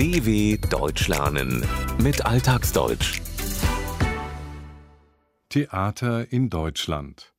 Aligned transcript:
DW 0.00 0.56
Deutsch 0.56 1.08
lernen 1.08 1.62
mit 2.02 2.24
Alltagsdeutsch. 2.24 3.20
Theater 5.50 6.32
in 6.32 6.48
Deutschland. 6.48 7.34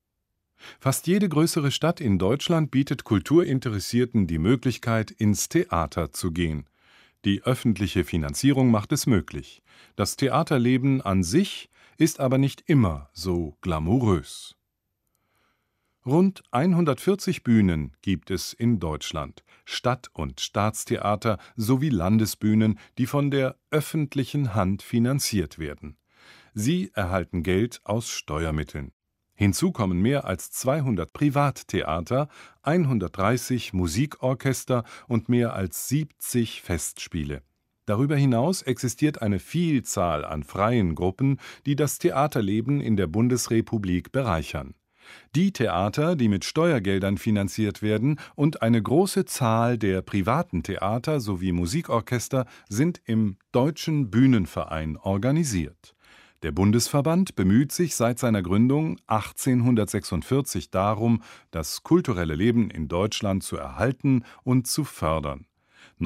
Fast 0.78 1.08
jede 1.08 1.28
größere 1.28 1.72
Stadt 1.72 2.00
in 2.00 2.20
Deutschland 2.20 2.70
bietet 2.70 3.02
Kulturinteressierten 3.02 4.28
die 4.28 4.38
Möglichkeit, 4.38 5.10
ins 5.10 5.48
Theater 5.48 6.12
zu 6.12 6.30
gehen. 6.30 6.68
Die 7.24 7.42
öffentliche 7.42 8.04
Finanzierung 8.04 8.70
macht 8.70 8.92
es 8.92 9.08
möglich. 9.08 9.64
Das 9.96 10.14
Theaterleben 10.14 11.00
an 11.00 11.24
sich 11.24 11.68
ist 11.96 12.20
aber 12.20 12.38
nicht 12.38 12.62
immer 12.68 13.10
so 13.12 13.56
glamourös. 13.60 14.54
Rund 16.04 16.42
140 16.50 17.44
Bühnen 17.44 17.92
gibt 18.02 18.32
es 18.32 18.52
in 18.52 18.80
Deutschland, 18.80 19.44
Stadt- 19.64 20.10
und 20.12 20.40
Staatstheater 20.40 21.38
sowie 21.54 21.90
Landesbühnen, 21.90 22.80
die 22.98 23.06
von 23.06 23.30
der 23.30 23.54
öffentlichen 23.70 24.52
Hand 24.52 24.82
finanziert 24.82 25.60
werden. 25.60 25.96
Sie 26.54 26.90
erhalten 26.94 27.44
Geld 27.44 27.80
aus 27.84 28.08
Steuermitteln. 28.08 28.90
Hinzu 29.34 29.70
kommen 29.70 30.00
mehr 30.00 30.24
als 30.24 30.50
200 30.50 31.12
Privattheater, 31.12 32.28
130 32.62 33.72
Musikorchester 33.72 34.82
und 35.06 35.28
mehr 35.28 35.54
als 35.54 35.86
70 35.86 36.62
Festspiele. 36.62 37.42
Darüber 37.86 38.16
hinaus 38.16 38.62
existiert 38.62 39.22
eine 39.22 39.38
Vielzahl 39.38 40.24
an 40.24 40.42
freien 40.42 40.96
Gruppen, 40.96 41.38
die 41.64 41.76
das 41.76 42.00
Theaterleben 42.00 42.80
in 42.80 42.96
der 42.96 43.06
Bundesrepublik 43.06 44.10
bereichern 44.10 44.74
die 45.34 45.52
Theater, 45.52 46.16
die 46.16 46.28
mit 46.28 46.44
Steuergeldern 46.44 47.18
finanziert 47.18 47.82
werden, 47.82 48.18
und 48.34 48.62
eine 48.62 48.82
große 48.82 49.24
Zahl 49.24 49.78
der 49.78 50.02
privaten 50.02 50.62
Theater 50.62 51.20
sowie 51.20 51.52
Musikorchester 51.52 52.46
sind 52.68 53.00
im 53.04 53.36
Deutschen 53.52 54.10
Bühnenverein 54.10 54.96
organisiert. 54.96 55.94
Der 56.42 56.50
Bundesverband 56.50 57.36
bemüht 57.36 57.70
sich 57.70 57.94
seit 57.94 58.18
seiner 58.18 58.42
Gründung 58.42 58.98
1846 59.06 60.70
darum, 60.70 61.22
das 61.52 61.84
kulturelle 61.84 62.34
Leben 62.34 62.68
in 62.70 62.88
Deutschland 62.88 63.44
zu 63.44 63.56
erhalten 63.56 64.24
und 64.42 64.66
zu 64.66 64.82
fördern 64.84 65.46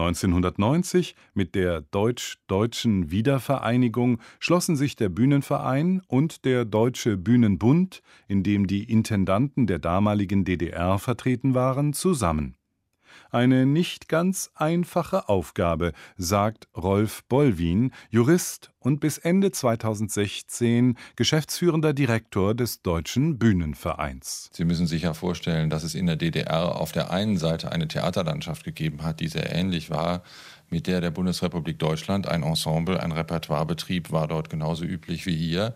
1990 0.01 1.15
mit 1.35 1.55
der 1.55 1.81
Deutsch-Deutschen 1.81 3.11
Wiedervereinigung 3.11 4.21
schlossen 4.39 4.77
sich 4.77 4.95
der 4.97 5.09
Bühnenverein 5.09 6.03
und 6.07 6.45
der 6.45 6.65
Deutsche 6.65 7.17
Bühnenbund, 7.17 8.03
in 8.29 8.43
dem 8.43 8.67
die 8.67 8.85
Intendanten 8.85 9.67
der 9.67 9.79
damaligen 9.79 10.45
DDR 10.45 10.99
vertreten 10.99 11.55
waren, 11.55 11.93
zusammen 11.93 12.57
eine 13.31 13.67
nicht 13.67 14.09
ganz 14.09 14.51
einfache 14.55 15.29
Aufgabe, 15.29 15.93
sagt 16.17 16.69
Rolf 16.77 17.25
Bollwin, 17.25 17.93
Jurist 18.11 18.71
und 18.79 19.01
bis 19.01 19.19
Ende 19.19 19.51
2016 19.51 20.97
geschäftsführender 21.17 21.93
Direktor 21.93 22.55
des 22.55 22.83
Deutschen 22.83 23.39
Bühnenvereins. 23.39 24.51
Sie 24.53 24.65
müssen 24.65 24.87
sich 24.87 25.03
ja 25.03 25.15
vorstellen, 25.15 25.71
dass 25.71 25.83
es 25.83 25.95
in 25.95 26.07
der 26.07 26.17
DDR 26.17 26.77
auf 26.77 26.93
der 26.93 27.11
einen 27.11 27.37
Seite 27.37 27.73
eine 27.73 27.89
Theaterlandschaft 27.89 28.65
gegeben 28.65 29.03
hat, 29.03 29.21
die 29.21 29.29
sehr 29.29 29.53
ähnlich 29.55 29.91
war 29.91 30.23
mit 30.71 30.87
der 30.87 31.01
der 31.01 31.11
Bundesrepublik 31.11 31.79
Deutschland. 31.79 32.27
Ein 32.27 32.43
Ensemble, 32.43 33.01
ein 33.01 33.13
Repertoirebetrieb 33.13 34.13
war 34.13 34.29
dort 34.29 34.51
genauso 34.51 34.85
üblich 34.85 35.27
wie 35.27 35.37
hier. 35.37 35.75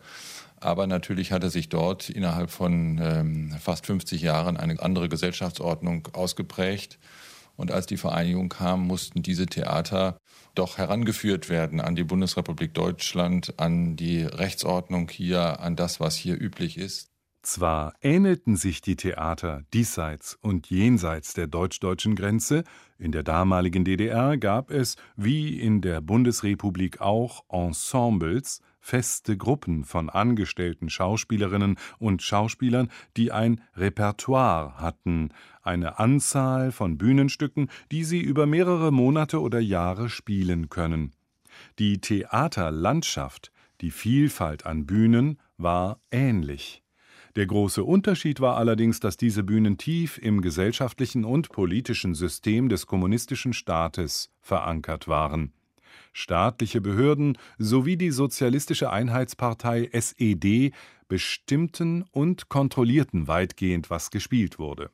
Aber 0.60 0.86
natürlich 0.86 1.32
hatte 1.32 1.48
sich 1.48 1.70
dort 1.70 2.10
innerhalb 2.10 2.50
von 2.50 3.00
ähm, 3.02 3.56
fast 3.58 3.86
50 3.86 4.20
Jahren 4.20 4.58
eine 4.58 4.80
andere 4.80 5.08
Gesellschaftsordnung 5.08 6.08
ausgeprägt. 6.12 6.98
Und 7.60 7.72
als 7.72 7.84
die 7.84 7.98
Vereinigung 7.98 8.48
kam, 8.48 8.86
mussten 8.86 9.22
diese 9.22 9.44
Theater 9.44 10.16
doch 10.54 10.78
herangeführt 10.78 11.50
werden 11.50 11.82
an 11.82 11.94
die 11.94 12.04
Bundesrepublik 12.04 12.72
Deutschland, 12.72 13.52
an 13.58 13.96
die 13.96 14.22
Rechtsordnung 14.22 15.10
hier, 15.10 15.60
an 15.60 15.76
das, 15.76 16.00
was 16.00 16.16
hier 16.16 16.40
üblich 16.40 16.78
ist. 16.78 17.10
Zwar 17.42 17.92
ähnelten 18.00 18.56
sich 18.56 18.80
die 18.80 18.96
Theater 18.96 19.64
diesseits 19.74 20.38
und 20.40 20.70
jenseits 20.70 21.34
der 21.34 21.48
deutsch-deutschen 21.48 22.14
Grenze, 22.14 22.64
in 22.98 23.12
der 23.12 23.24
damaligen 23.24 23.84
DDR 23.84 24.38
gab 24.38 24.70
es, 24.70 24.96
wie 25.16 25.60
in 25.60 25.82
der 25.82 26.00
Bundesrepublik 26.00 27.02
auch, 27.02 27.44
Ensembles, 27.50 28.62
feste 28.80 29.36
Gruppen 29.36 29.84
von 29.84 30.10
angestellten 30.10 30.90
Schauspielerinnen 30.90 31.76
und 31.98 32.22
Schauspielern, 32.22 32.90
die 33.16 33.30
ein 33.30 33.60
Repertoire 33.76 34.80
hatten, 34.80 35.30
eine 35.62 35.98
Anzahl 35.98 36.72
von 36.72 36.98
Bühnenstücken, 36.98 37.70
die 37.92 38.04
sie 38.04 38.20
über 38.20 38.46
mehrere 38.46 38.90
Monate 38.90 39.40
oder 39.40 39.60
Jahre 39.60 40.08
spielen 40.08 40.68
können. 40.70 41.12
Die 41.78 42.00
Theaterlandschaft, 42.00 43.52
die 43.80 43.90
Vielfalt 43.90 44.66
an 44.66 44.86
Bühnen 44.86 45.38
war 45.56 46.00
ähnlich. 46.10 46.82
Der 47.36 47.46
große 47.46 47.84
Unterschied 47.84 48.40
war 48.40 48.56
allerdings, 48.56 48.98
dass 48.98 49.16
diese 49.16 49.44
Bühnen 49.44 49.78
tief 49.78 50.18
im 50.18 50.40
gesellschaftlichen 50.40 51.24
und 51.24 51.50
politischen 51.50 52.14
System 52.14 52.68
des 52.68 52.86
kommunistischen 52.86 53.52
Staates 53.52 54.30
verankert 54.40 55.06
waren 55.06 55.52
Staatliche 56.12 56.80
Behörden 56.80 57.38
sowie 57.58 57.96
die 57.96 58.10
Sozialistische 58.10 58.90
Einheitspartei 58.90 59.88
SED 59.92 60.72
bestimmten 61.08 62.04
und 62.12 62.48
kontrollierten 62.48 63.28
weitgehend, 63.28 63.90
was 63.90 64.10
gespielt 64.10 64.58
wurde. 64.58 64.90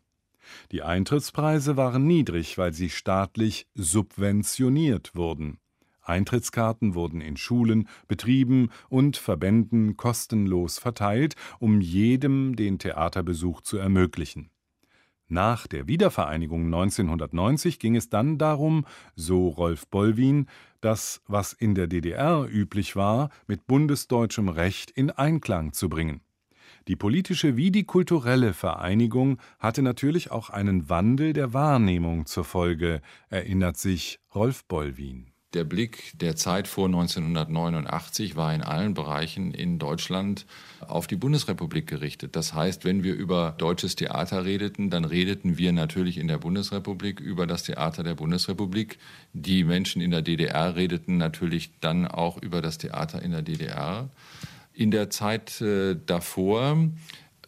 Die 0.72 0.82
Eintrittspreise 0.82 1.76
waren 1.76 2.06
niedrig, 2.06 2.56
weil 2.58 2.72
sie 2.72 2.90
staatlich 2.90 3.66
subventioniert 3.74 5.14
wurden. 5.14 5.58
Eintrittskarten 6.02 6.94
wurden 6.94 7.20
in 7.20 7.36
Schulen, 7.36 7.88
Betrieben 8.06 8.70
und 8.88 9.16
Verbänden 9.16 9.96
kostenlos 9.96 10.78
verteilt, 10.78 11.34
um 11.58 11.80
jedem 11.80 12.54
den 12.54 12.78
Theaterbesuch 12.78 13.60
zu 13.60 13.76
ermöglichen. 13.76 14.50
Nach 15.28 15.66
der 15.66 15.88
Wiedervereinigung 15.88 16.66
1990 16.66 17.81
ging 17.81 17.97
es 17.97 18.09
dann 18.09 18.38
darum, 18.38 18.87
so 19.16 19.48
Rolf 19.48 19.88
Bollwin, 19.88 20.47
das, 20.81 21.20
was 21.26 21.53
in 21.53 21.75
der 21.75 21.88
DDR 21.88 22.47
üblich 22.48 22.94
war, 22.94 23.31
mit 23.48 23.66
bundesdeutschem 23.66 24.48
Recht 24.48 24.92
in 24.92 25.10
Einklang 25.10 25.72
zu 25.72 25.88
bringen. 25.88 26.20
Die 26.86 26.94
politische 26.94 27.56
wie 27.56 27.72
die 27.72 27.84
kulturelle 27.84 28.54
Vereinigung 28.54 29.38
hatte 29.59 29.82
natürlich 29.82 30.31
auch 30.31 30.50
einen 30.50 30.88
Wandel 30.88 31.32
der 31.32 31.53
Wahrnehmung 31.53 32.26
zur 32.26 32.44
Folge, 32.44 33.00
erinnert 33.28 33.76
sich 33.76 34.20
Rolf 34.32 34.65
Bollwin. 34.66 35.32
Der 35.56 35.64
Blick 35.64 36.12
der 36.20 36.36
Zeit 36.36 36.68
vor 36.68 36.84
1989 36.84 38.36
war 38.36 38.52
in 38.52 38.60
allen 38.60 38.92
Bereichen 38.92 39.54
in 39.54 39.78
Deutschland 39.78 40.44
auf 40.86 41.06
die 41.06 41.16
Bundesrepublik 41.16 41.86
gerichtet. 41.86 42.36
Das 42.36 42.52
heißt, 42.52 42.84
wenn 42.84 43.02
wir 43.02 43.14
über 43.14 43.54
deutsches 43.56 43.96
Theater 43.96 44.44
redeten, 44.44 44.90
dann 44.90 45.06
redeten 45.06 45.56
wir 45.56 45.72
natürlich 45.72 46.18
in 46.18 46.28
der 46.28 46.36
Bundesrepublik 46.36 47.20
über 47.20 47.46
das 47.46 47.62
Theater 47.62 48.02
der 48.02 48.16
Bundesrepublik. 48.16 48.98
Die 49.32 49.64
Menschen 49.64 50.02
in 50.02 50.10
der 50.10 50.20
DDR 50.20 50.76
redeten 50.76 51.16
natürlich 51.16 51.70
dann 51.80 52.06
auch 52.06 52.36
über 52.42 52.60
das 52.60 52.76
Theater 52.76 53.22
in 53.22 53.30
der 53.30 53.40
DDR. 53.40 54.10
In 54.74 54.90
der 54.90 55.08
Zeit 55.08 55.62
äh, 55.62 55.96
davor 56.04 56.90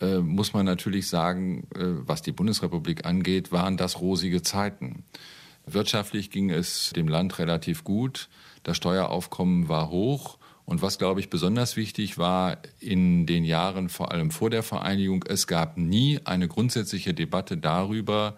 äh, 0.00 0.16
muss 0.16 0.54
man 0.54 0.64
natürlich 0.64 1.08
sagen, 1.08 1.66
äh, 1.75 1.80
was 2.06 2.22
die 2.22 2.32
Bundesrepublik 2.32 3.04
angeht, 3.04 3.52
waren 3.52 3.76
das 3.76 4.00
rosige 4.00 4.40
Zeiten. 4.40 5.04
Wirtschaftlich 5.73 6.31
ging 6.31 6.51
es 6.51 6.91
dem 6.95 7.09
Land 7.09 7.39
relativ 7.39 7.84
gut. 7.84 8.29
Das 8.62 8.77
Steueraufkommen 8.77 9.69
war 9.69 9.91
hoch. 9.91 10.39
Und 10.65 10.83
was, 10.83 10.99
glaube 10.99 11.21
ich, 11.21 11.31
besonders 11.31 11.77
wichtig 11.77 12.19
war 12.19 12.59
in 12.79 13.25
den 13.25 13.45
Jahren 13.45 13.89
vor 13.89 14.12
allem 14.12 14.31
vor 14.31 14.51
der 14.51 14.62
Vereinigung, 14.62 15.25
es 15.27 15.47
gab 15.47 15.79
nie 15.79 16.21
eine 16.25 16.47
grundsätzliche 16.47 17.15
Debatte 17.15 17.56
darüber, 17.56 18.37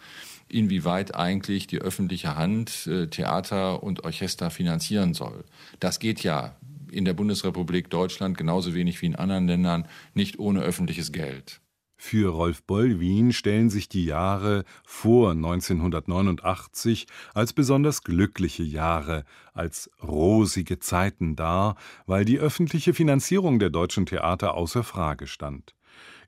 inwieweit 0.48 1.14
eigentlich 1.16 1.66
die 1.66 1.80
öffentliche 1.80 2.36
Hand 2.36 2.86
äh, 2.86 3.08
Theater 3.08 3.82
und 3.82 4.04
Orchester 4.04 4.50
finanzieren 4.50 5.12
soll. 5.12 5.44
Das 5.80 5.98
geht 5.98 6.22
ja 6.22 6.54
in 6.92 7.04
der 7.04 7.14
Bundesrepublik 7.14 7.90
Deutschland 7.90 8.38
genauso 8.38 8.74
wenig 8.74 9.02
wie 9.02 9.06
in 9.06 9.16
anderen 9.16 9.48
Ländern 9.48 9.88
nicht 10.14 10.38
ohne 10.38 10.60
öffentliches 10.60 11.10
Geld. 11.12 11.60
Für 12.02 12.30
Rolf 12.30 12.62
Bollwin 12.62 13.30
stellen 13.30 13.68
sich 13.68 13.86
die 13.86 14.06
Jahre 14.06 14.64
vor 14.86 15.32
1989 15.32 17.06
als 17.34 17.52
besonders 17.52 18.02
glückliche 18.04 18.62
Jahre, 18.62 19.24
als 19.52 19.90
rosige 20.02 20.78
Zeiten 20.78 21.36
dar, 21.36 21.76
weil 22.06 22.24
die 22.24 22.38
öffentliche 22.38 22.94
Finanzierung 22.94 23.58
der 23.58 23.68
deutschen 23.68 24.06
Theater 24.06 24.54
außer 24.54 24.82
Frage 24.82 25.26
stand. 25.26 25.74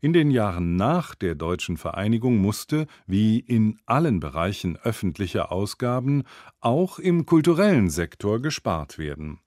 In 0.02 0.12
den 0.12 0.30
Jahren 0.30 0.76
nach 0.76 1.14
der 1.14 1.34
deutschen 1.34 1.78
Vereinigung 1.78 2.36
musste, 2.36 2.86
wie 3.06 3.38
in 3.38 3.80
allen 3.86 4.20
Bereichen 4.20 4.76
öffentlicher 4.76 5.50
Ausgaben, 5.50 6.24
auch 6.60 6.98
im 6.98 7.24
kulturellen 7.24 7.88
Sektor 7.88 8.42
gespart 8.42 8.98
werden. 8.98 9.40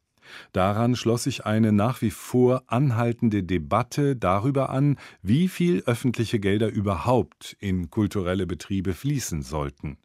Daran 0.52 0.96
schloss 0.96 1.24
sich 1.24 1.46
eine 1.46 1.72
nach 1.72 2.02
wie 2.02 2.12
vor 2.12 2.64
anhaltende 2.68 3.44
Debatte 3.44 4.16
darüber 4.16 4.70
an, 4.70 4.98
wie 5.22 5.48
viel 5.48 5.84
öffentliche 5.86 6.40
Gelder 6.40 6.70
überhaupt 6.70 7.56
in 7.60 7.90
kulturelle 7.90 8.48
Betriebe 8.48 8.94
fließen 8.94 9.42
sollten. 9.42 9.98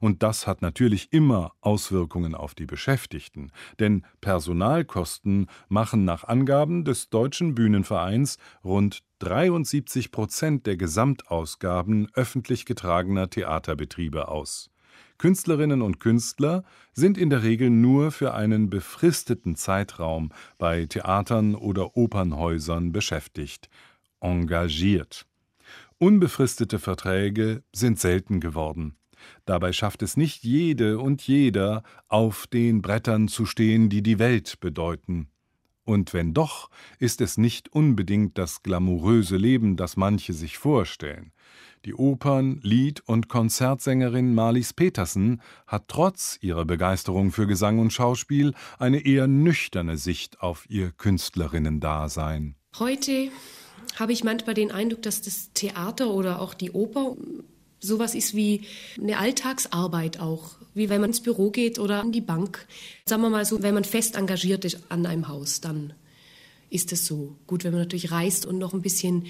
Und 0.00 0.22
das 0.22 0.46
hat 0.46 0.62
natürlich 0.62 1.12
immer 1.12 1.52
Auswirkungen 1.60 2.34
auf 2.34 2.54
die 2.54 2.66
Beschäftigten, 2.66 3.52
denn 3.78 4.04
Personalkosten 4.20 5.46
machen 5.68 6.04
nach 6.04 6.24
Angaben 6.24 6.84
des 6.84 7.10
Deutschen 7.10 7.54
Bühnenvereins 7.54 8.38
rund 8.64 9.02
73 9.20 10.10
Prozent 10.10 10.66
der 10.66 10.76
Gesamtausgaben 10.76 12.08
öffentlich 12.14 12.64
getragener 12.64 13.30
Theaterbetriebe 13.30 14.28
aus. 14.28 14.70
Künstlerinnen 15.18 15.82
und 15.82 15.98
Künstler 15.98 16.64
sind 16.92 17.18
in 17.18 17.30
der 17.30 17.42
Regel 17.42 17.70
nur 17.70 18.12
für 18.12 18.34
einen 18.34 18.70
befristeten 18.70 19.56
Zeitraum 19.56 20.30
bei 20.58 20.86
Theatern 20.86 21.54
oder 21.54 21.96
Opernhäusern 21.96 22.92
beschäftigt, 22.92 23.68
engagiert. 24.20 25.26
Unbefristete 25.98 26.78
Verträge 26.78 27.64
sind 27.74 27.98
selten 27.98 28.40
geworden. 28.40 28.96
Dabei 29.44 29.72
schafft 29.72 30.02
es 30.02 30.16
nicht 30.16 30.44
jede 30.44 31.00
und 31.00 31.26
jeder, 31.26 31.82
auf 32.06 32.46
den 32.46 32.82
Brettern 32.82 33.26
zu 33.26 33.46
stehen, 33.46 33.88
die 33.88 34.02
die 34.02 34.20
Welt 34.20 34.60
bedeuten. 34.60 35.28
Und 35.84 36.12
wenn 36.12 36.34
doch, 36.34 36.70
ist 36.98 37.20
es 37.20 37.38
nicht 37.38 37.72
unbedingt 37.72 38.36
das 38.36 38.62
glamouröse 38.62 39.36
Leben, 39.36 39.76
das 39.76 39.96
manche 39.96 40.34
sich 40.34 40.58
vorstellen. 40.58 41.32
Die 41.84 41.94
Opern-, 41.94 42.60
Lied- 42.62 43.02
und 43.06 43.28
Konzertsängerin 43.28 44.34
Marlies 44.34 44.72
Petersen 44.72 45.40
hat 45.66 45.84
trotz 45.88 46.38
ihrer 46.40 46.64
Begeisterung 46.64 47.30
für 47.30 47.46
Gesang 47.46 47.78
und 47.78 47.92
Schauspiel 47.92 48.54
eine 48.78 49.04
eher 49.04 49.26
nüchterne 49.28 49.96
Sicht 49.96 50.40
auf 50.40 50.68
ihr 50.68 50.90
Künstlerinnendasein. 50.90 52.56
Heute 52.78 53.30
habe 53.96 54.12
ich 54.12 54.24
manchmal 54.24 54.54
den 54.54 54.72
Eindruck, 54.72 55.02
dass 55.02 55.22
das 55.22 55.52
Theater 55.54 56.10
oder 56.10 56.40
auch 56.40 56.54
die 56.54 56.72
Oper 56.72 57.16
sowas 57.80 58.14
ist 58.14 58.34
wie 58.34 58.62
eine 59.00 59.18
Alltagsarbeit 59.18 60.20
auch, 60.20 60.56
wie 60.74 60.88
wenn 60.88 61.00
man 61.00 61.10
ins 61.10 61.22
Büro 61.22 61.50
geht 61.50 61.78
oder 61.78 62.00
an 62.00 62.10
die 62.10 62.20
Bank. 62.20 62.66
Sagen 63.06 63.22
wir 63.22 63.30
mal 63.30 63.44
so, 63.44 63.62
wenn 63.62 63.74
man 63.74 63.84
fest 63.84 64.16
engagiert 64.16 64.64
ist 64.64 64.80
an 64.88 65.06
einem 65.06 65.28
Haus, 65.28 65.60
dann 65.60 65.92
ist 66.70 66.92
es 66.92 67.06
so. 67.06 67.36
Gut, 67.46 67.64
wenn 67.64 67.72
man 67.72 67.80
natürlich 67.80 68.10
reist 68.10 68.46
und 68.46 68.58
noch 68.58 68.74
ein 68.74 68.82
bisschen 68.82 69.26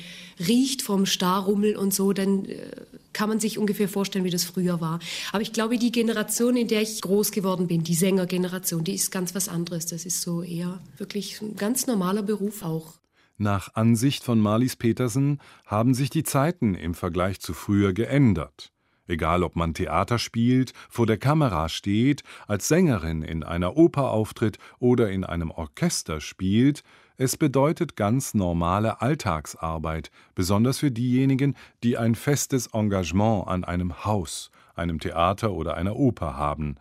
riecht 0.46 0.82
vom 0.82 1.06
Starrummel 1.06 1.76
und 1.76 1.94
so, 1.94 2.12
dann 2.12 2.44
äh, 2.46 2.70
kann 3.12 3.28
man 3.28 3.40
sich 3.40 3.58
ungefähr 3.58 3.88
vorstellen, 3.88 4.24
wie 4.24 4.30
das 4.30 4.44
früher 4.44 4.80
war. 4.80 5.00
Aber 5.32 5.42
ich 5.42 5.52
glaube, 5.52 5.78
die 5.78 5.92
Generation, 5.92 6.56
in 6.56 6.68
der 6.68 6.82
ich 6.82 7.00
groß 7.00 7.32
geworden 7.32 7.66
bin, 7.66 7.84
die 7.84 7.94
Sängergeneration, 7.94 8.84
die 8.84 8.94
ist 8.94 9.10
ganz 9.10 9.34
was 9.34 9.48
anderes. 9.48 9.86
Das 9.86 10.04
ist 10.04 10.22
so 10.22 10.42
eher 10.42 10.80
wirklich 10.96 11.40
ein 11.40 11.56
ganz 11.56 11.86
normaler 11.86 12.22
Beruf 12.22 12.62
auch. 12.62 12.94
Nach 13.36 13.74
Ansicht 13.74 14.24
von 14.24 14.40
Marlies 14.40 14.74
Petersen 14.74 15.40
haben 15.64 15.94
sich 15.94 16.10
die 16.10 16.24
Zeiten 16.24 16.74
im 16.74 16.94
Vergleich 16.94 17.40
zu 17.40 17.54
früher 17.54 17.92
geändert. 17.92 18.72
Egal 19.06 19.42
ob 19.42 19.56
man 19.56 19.74
Theater 19.74 20.18
spielt, 20.18 20.72
vor 20.90 21.06
der 21.06 21.16
Kamera 21.16 21.68
steht, 21.68 22.22
als 22.46 22.68
Sängerin 22.68 23.22
in 23.22 23.42
einer 23.42 23.76
Oper 23.76 24.10
auftritt 24.10 24.58
oder 24.80 25.10
in 25.10 25.24
einem 25.24 25.50
Orchester 25.50 26.20
spielt, 26.20 26.82
es 27.20 27.36
bedeutet 27.36 27.96
ganz 27.96 28.32
normale 28.32 29.02
Alltagsarbeit, 29.02 30.12
besonders 30.36 30.78
für 30.78 30.92
diejenigen, 30.92 31.56
die 31.82 31.98
ein 31.98 32.14
festes 32.14 32.68
Engagement 32.68 33.48
an 33.48 33.64
einem 33.64 34.04
Haus, 34.04 34.52
einem 34.76 35.00
Theater 35.00 35.52
oder 35.52 35.74
einer 35.74 35.96
Oper 35.96 36.36
haben. 36.36 36.76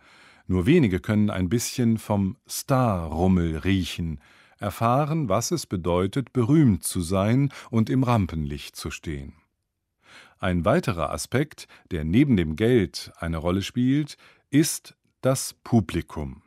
Nur 0.46 0.64
wenige 0.64 1.00
können 1.00 1.28
ein 1.28 1.48
bisschen 1.48 1.98
vom 1.98 2.36
Starrummel 2.46 3.58
riechen, 3.58 4.20
erfahren, 4.58 5.28
was 5.28 5.50
es 5.50 5.66
bedeutet, 5.66 6.32
berühmt 6.32 6.84
zu 6.84 7.00
sein 7.00 7.52
und 7.70 7.90
im 7.90 8.04
Rampenlicht 8.04 8.76
zu 8.76 8.92
stehen. 8.92 9.32
Ein 10.38 10.64
weiterer 10.64 11.10
Aspekt, 11.10 11.66
der 11.90 12.04
neben 12.04 12.36
dem 12.36 12.54
Geld 12.54 13.12
eine 13.18 13.38
Rolle 13.38 13.62
spielt, 13.62 14.16
ist 14.50 14.94
das 15.20 15.52
Publikum. 15.64 16.42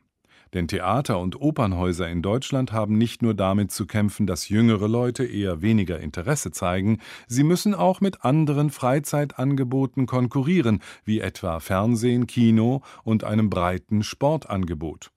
Denn 0.54 0.68
Theater 0.68 1.20
und 1.20 1.40
Opernhäuser 1.40 2.10
in 2.10 2.22
Deutschland 2.22 2.74
haben 2.74 2.98
nicht 2.98 3.22
nur 3.22 3.34
damit 3.34 3.72
zu 3.72 3.86
kämpfen, 3.86 4.28
dass 4.28 4.50
jüngere 4.50 4.88
Leute 4.88 5.24
eher 5.24 5.62
weniger 5.62 6.00
Interesse 6.00 6.52
zeigen, 6.52 7.00
sie 7.28 7.44
müssen 7.44 7.74
auch 7.74 8.02
mit 8.02 8.26
anderen 8.26 8.70
Freizeitangeboten 8.70 10.08
konkurrieren, 10.08 10.82
wie 11.06 11.22
etwa 11.22 11.60
Fernsehen, 11.60 12.28
Kino 12.28 12.82
und 13.04 13.24
einem 13.24 13.50
breiten 13.50 14.04
Sportangebot. 14.04 15.12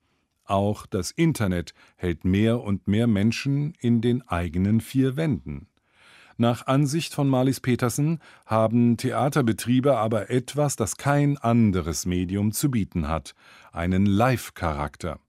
Auch 0.45 0.87
das 0.87 1.11
Internet 1.11 1.75
hält 1.97 2.25
mehr 2.25 2.63
und 2.63 2.87
mehr 2.87 3.07
Menschen 3.07 3.75
in 3.81 4.01
den 4.01 4.23
eigenen 4.29 4.81
vier 4.81 5.17
Wänden. 5.17 5.69
Nach 6.37 6.67
Ansicht 6.67 7.15
von 7.15 7.29
Marlies 7.29 7.61
Petersen 7.61 8.19
haben 8.45 8.97
Theaterbetriebe 8.97 9.97
aber 9.97 10.31
etwas, 10.31 10.75
das 10.75 10.97
kein 10.97 11.39
anderes 11.39 12.07
Medium 12.07 12.51
zu 12.51 12.71
bieten 12.71 13.09
hat, 13.09 13.35
einen 13.73 14.05
Live-Charakter. 14.05 15.21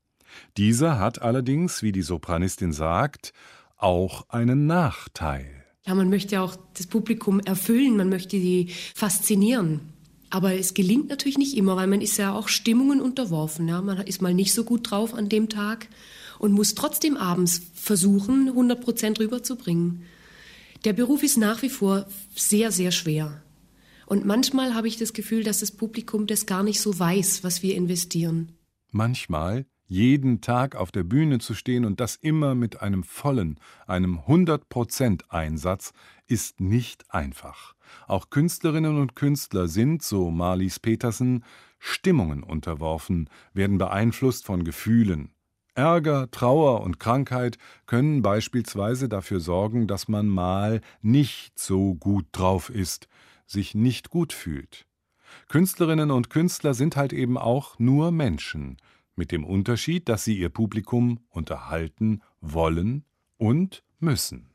Dieser 0.57 0.99
hat 0.99 1.21
allerdings, 1.21 1.81
wie 1.83 1.91
die 1.91 2.01
Sopranistin 2.01 2.73
sagt, 2.73 3.33
auch 3.77 4.29
einen 4.29 4.67
Nachteil. 4.67 5.65
Ja, 5.85 5.93
man 5.93 6.09
möchte 6.09 6.41
auch 6.41 6.55
das 6.73 6.87
Publikum 6.87 7.39
erfüllen, 7.39 7.97
man 7.97 8.09
möchte 8.09 8.39
sie 8.39 8.69
faszinieren. 8.95 9.81
Aber 10.31 10.53
es 10.55 10.73
gelingt 10.73 11.09
natürlich 11.09 11.37
nicht 11.37 11.55
immer, 11.55 11.75
weil 11.75 11.87
man 11.87 12.01
ist 12.01 12.17
ja 12.17 12.33
auch 12.33 12.47
Stimmungen 12.47 12.99
unterworfen. 12.99 13.67
Ja? 13.67 13.81
Man 13.81 13.99
ist 13.99 14.21
mal 14.21 14.33
nicht 14.33 14.53
so 14.53 14.63
gut 14.63 14.89
drauf 14.89 15.13
an 15.13 15.29
dem 15.29 15.49
Tag 15.49 15.87
und 16.39 16.51
muss 16.51 16.75
trotzdem 16.75 17.15
abends 17.15 17.61
versuchen, 17.73 18.49
100 18.49 18.81
Prozent 18.81 19.19
rüberzubringen. 19.19 20.03
Der 20.83 20.93
Beruf 20.93 21.23
ist 21.23 21.37
nach 21.37 21.61
wie 21.61 21.69
vor 21.69 22.07
sehr, 22.35 22.71
sehr 22.71 22.91
schwer. 22.91 23.41
Und 24.07 24.25
manchmal 24.25 24.73
habe 24.73 24.87
ich 24.87 24.97
das 24.97 25.13
Gefühl, 25.13 25.43
dass 25.43 25.59
das 25.59 25.71
Publikum 25.71 26.27
das 26.27 26.45
gar 26.45 26.63
nicht 26.63 26.81
so 26.81 26.97
weiß, 26.97 27.43
was 27.43 27.63
wir 27.63 27.75
investieren. 27.75 28.51
Manchmal 28.91 29.65
jeden 29.87 30.41
Tag 30.41 30.75
auf 30.75 30.91
der 30.91 31.03
Bühne 31.03 31.39
zu 31.39 31.53
stehen 31.53 31.85
und 31.85 31.99
das 31.99 32.15
immer 32.15 32.55
mit 32.55 32.81
einem 32.81 33.03
vollen, 33.03 33.59
einem 33.87 34.19
100% 34.19 35.29
Einsatz, 35.29 35.93
ist 36.27 36.59
nicht 36.59 37.13
einfach. 37.13 37.75
Auch 38.07 38.29
Künstlerinnen 38.29 38.99
und 38.99 39.15
Künstler 39.15 39.67
sind, 39.67 40.01
so 40.01 40.31
Marlies 40.31 40.79
Petersen, 40.79 41.43
Stimmungen 41.79 42.43
unterworfen, 42.43 43.29
werden 43.53 43.77
beeinflusst 43.77 44.45
von 44.45 44.63
Gefühlen. 44.63 45.29
Ärger, 45.75 46.31
Trauer 46.31 46.81
und 46.81 46.99
Krankheit 46.99 47.57
können 47.85 48.21
beispielsweise 48.21 49.09
dafür 49.09 49.41
sorgen, 49.41 49.87
dass 49.87 50.07
man 50.07 50.27
mal 50.27 50.81
nicht 51.01 51.59
so 51.59 51.95
gut 51.95 52.25
drauf 52.31 52.69
ist, 52.69 53.07
sich 53.45 53.75
nicht 53.75 54.09
gut 54.09 54.31
fühlt. 54.31 54.87
Künstlerinnen 55.49 56.11
und 56.11 56.29
Künstler 56.29 56.73
sind 56.73 56.95
halt 56.95 57.11
eben 57.11 57.37
auch 57.37 57.77
nur 57.77 58.11
Menschen, 58.11 58.77
mit 59.15 59.31
dem 59.31 59.43
Unterschied, 59.43 60.07
dass 60.09 60.23
sie 60.23 60.37
ihr 60.37 60.49
Publikum 60.49 61.19
unterhalten 61.29 62.21
wollen 62.41 63.05
und 63.37 63.83
müssen. 63.99 64.49